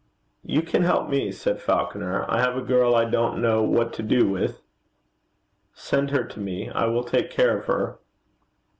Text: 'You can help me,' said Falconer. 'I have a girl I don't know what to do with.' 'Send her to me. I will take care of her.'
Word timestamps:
'You 0.43 0.63
can 0.63 0.81
help 0.81 1.09
me,' 1.11 1.31
said 1.31 1.61
Falconer. 1.61 2.25
'I 2.27 2.41
have 2.41 2.57
a 2.57 2.63
girl 2.63 2.95
I 2.95 3.05
don't 3.05 3.39
know 3.39 3.61
what 3.61 3.93
to 3.93 4.01
do 4.01 4.27
with.' 4.27 4.63
'Send 5.75 6.09
her 6.09 6.23
to 6.23 6.39
me. 6.39 6.71
I 6.71 6.87
will 6.87 7.03
take 7.03 7.29
care 7.29 7.55
of 7.55 7.65
her.' 7.65 7.99